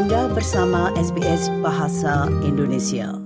[0.00, 3.20] Anda bersama SBS Bahasa Indonesia.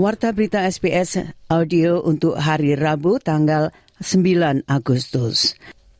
[0.00, 3.68] Warta berita SBS audio untuk hari Rabu tanggal
[4.00, 5.52] 9 Agustus.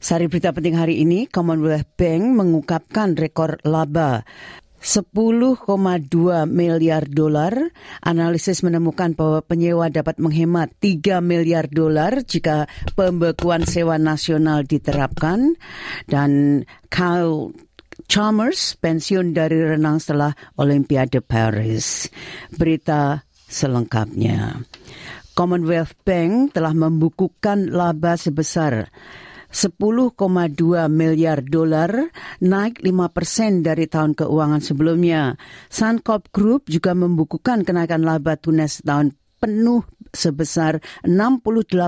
[0.04, 4.20] Sari berita penting hari ini, Commonwealth Bank mengungkapkan rekor laba
[4.76, 5.16] 10,2
[6.44, 7.72] miliar dolar.
[8.04, 15.56] Analisis menemukan bahwa penyewa dapat menghemat 3 miliar dolar jika pembekuan sewa nasional diterapkan.
[16.04, 16.60] Dan
[16.92, 17.56] Kyle
[18.04, 22.12] Chalmers pensiun dari renang setelah Olimpiade Paris.
[22.52, 24.68] Berita selengkapnya.
[25.32, 28.92] Commonwealth Bank telah membukukan laba sebesar
[29.54, 30.18] 10,2
[30.90, 32.10] miliar dolar,
[32.42, 35.38] naik 5 persen dari tahun keuangan sebelumnya.
[35.70, 41.78] Suncorp Group juga membukukan kenaikan laba tunas tahun penuh sebesar 68,6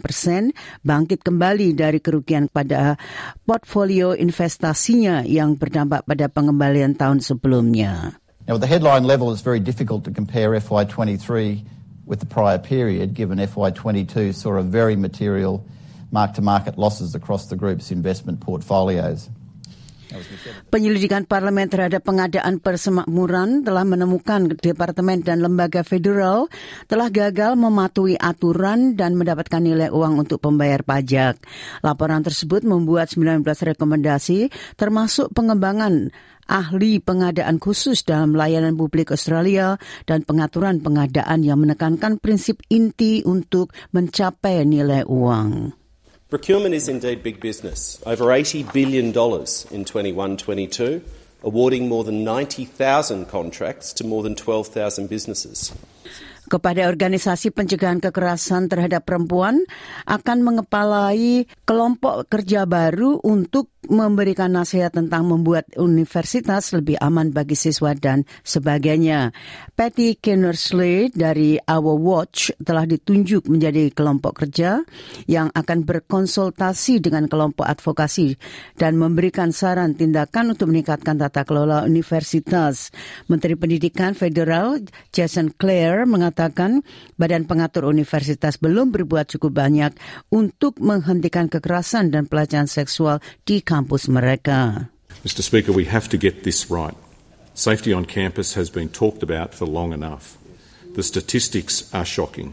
[0.00, 2.96] persen, bangkit kembali dari kerugian pada
[3.44, 8.16] portfolio investasinya yang berdampak pada pengembalian tahun sebelumnya.
[8.48, 11.60] Now, the headline level, it's very difficult to compare FY23
[12.06, 15.66] with the prior period, given FY22 saw a very material
[16.16, 19.28] mark-to-market losses across the group's investment portfolios.
[20.70, 26.46] Penyelidikan parlemen terhadap pengadaan persemakmuran telah menemukan departemen dan lembaga federal
[26.86, 31.42] telah gagal mematuhi aturan dan mendapatkan nilai uang untuk pembayar pajak.
[31.82, 36.14] Laporan tersebut membuat 19 rekomendasi termasuk pengembangan
[36.46, 39.74] ahli pengadaan khusus dalam layanan publik Australia
[40.06, 45.85] dan pengaturan pengadaan yang menekankan prinsip inti untuk mencapai nilai uang.
[46.28, 48.02] Procurement is indeed big business.
[48.04, 51.00] Over $80 billion in 21-22,
[51.44, 55.72] awarding more than 90,000 contracts to more than 12,000 businesses.
[56.46, 59.66] Kepada organisasi pencegahan kekerasan terhadap perempuan
[60.06, 67.94] akan mengepalai kelompok kerja baru untuk memberikan nasihat tentang membuat universitas lebih aman bagi siswa
[67.94, 69.30] dan sebagainya.
[69.78, 74.82] Patty Kennersley dari Our Watch telah ditunjuk menjadi kelompok kerja
[75.30, 78.34] yang akan berkonsultasi dengan kelompok advokasi
[78.74, 82.90] dan memberikan saran tindakan untuk meningkatkan tata kelola universitas.
[83.30, 84.82] Menteri Pendidikan Federal
[85.14, 86.84] Jason Clare mengatakan
[87.16, 89.96] badan pengatur universitas belum berbuat cukup banyak
[90.28, 94.92] untuk menghentikan kekerasan dan pelecehan seksual di kampus mereka.
[95.24, 96.94] Mr Speaker, we have to get this right.
[97.56, 100.36] Safety on campus has been talked about for long enough.
[100.92, 102.52] The statistics are shocking.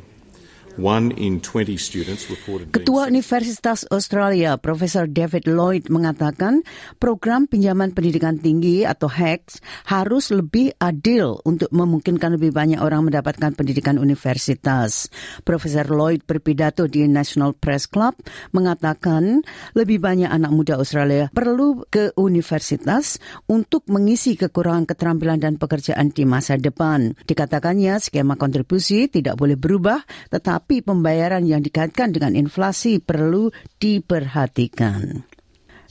[2.73, 6.65] Ketua Universitas Australia, Profesor David Lloyd mengatakan
[6.97, 9.61] program pinjaman pendidikan tinggi atau HECS
[9.93, 15.13] harus lebih adil untuk memungkinkan lebih banyak orang mendapatkan pendidikan universitas.
[15.45, 18.17] Profesor Lloyd berpidato di National Press Club
[18.49, 19.45] mengatakan
[19.77, 26.25] lebih banyak anak muda Australia perlu ke universitas untuk mengisi kekurangan keterampilan dan pekerjaan di
[26.25, 27.13] masa depan.
[27.29, 30.01] Dikatakannya skema kontribusi tidak boleh berubah,
[30.33, 33.51] tetapi tapi pembayaran yang dikaitkan dengan inflasi perlu
[33.83, 35.27] diperhatikan.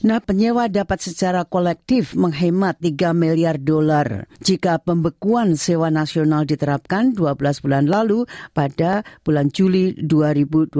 [0.03, 7.63] Nah, penyewa dapat secara kolektif menghemat 3 miliar dolar jika pembekuan sewa nasional diterapkan 12
[7.63, 10.75] bulan lalu pada bulan Juli 2022.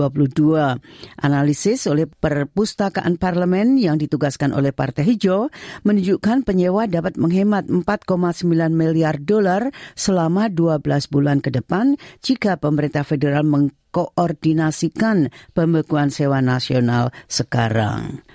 [1.24, 5.48] Analisis oleh Perpustakaan Parlemen yang ditugaskan oleh Partai Hijau
[5.88, 8.44] menunjukkan penyewa dapat menghemat 4,9
[8.76, 13.48] miliar dolar selama 12 bulan ke depan jika pemerintah federal
[13.94, 18.26] mengkoordinasikan pembekuan sewa nasional sekarang.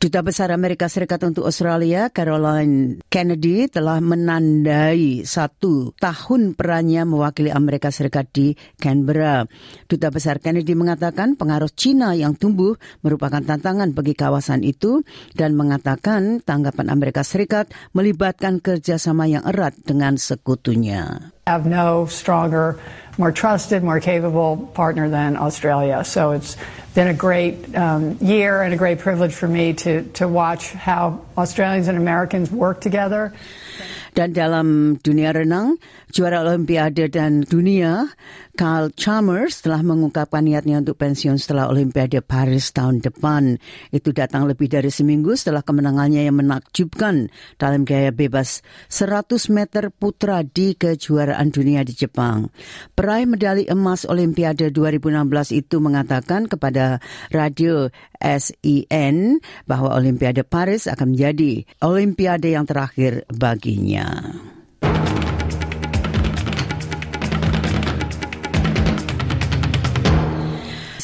[0.00, 7.92] Duta Besar Amerika Serikat untuk Australia, Caroline Kennedy, telah menandai satu tahun perannya mewakili Amerika
[7.92, 9.44] Serikat di Canberra.
[9.92, 15.04] Duta Besar Kennedy mengatakan pengaruh China yang tumbuh merupakan tantangan bagi kawasan itu
[15.36, 21.28] dan mengatakan tanggapan Amerika Serikat melibatkan kerjasama yang erat dengan sekutunya.
[21.50, 22.78] Have no stronger
[23.18, 26.04] more trusted, more capable partner than Australia.
[26.04, 26.56] So it's
[26.94, 31.26] been a great um, year and a great privilege for me to, to watch how
[31.36, 33.34] Australians and Americans work together.
[34.20, 35.80] Dan dalam dunia renang,
[36.12, 38.04] juara Olimpiade dan dunia,
[38.52, 43.56] Carl Chalmers telah mengungkapkan niatnya untuk pensiun setelah Olimpiade Paris tahun depan.
[43.88, 48.60] Itu datang lebih dari seminggu setelah kemenangannya yang menakjubkan dalam gaya bebas
[48.92, 52.52] 100 meter putra di kejuaraan dunia di Jepang.
[52.92, 57.00] Peraih medali emas Olimpiade 2016 itu mengatakan kepada
[57.32, 57.88] radio
[58.20, 64.09] SEN bahwa Olimpiade Paris akan menjadi Olimpiade yang terakhir baginya.
[64.10, 64.59] 嗯。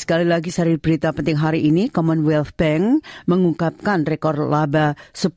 [0.07, 5.35] Sekali lagi sari berita penting hari ini, Commonwealth Bank mengungkapkan rekor laba 10,2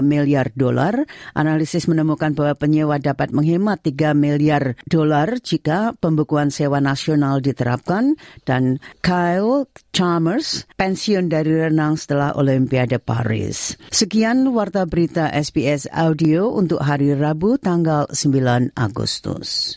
[0.00, 1.04] miliar dolar.
[1.36, 8.16] Analisis menemukan bahwa penyewa dapat menghemat 3 miliar dolar jika pembukuan sewa nasional diterapkan
[8.48, 13.76] dan Kyle Chalmers pensiun dari renang setelah Olimpiade Paris.
[13.92, 19.76] Sekian warta berita SBS Audio untuk hari Rabu tanggal 9 Agustus.